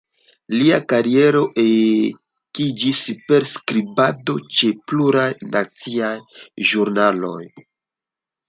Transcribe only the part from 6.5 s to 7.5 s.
ĵurnaloj.